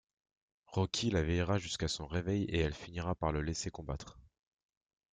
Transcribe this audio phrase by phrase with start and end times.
[0.73, 4.17] Rocky la veillera jusqu'à son réveil et elle finira par le laisser combattre.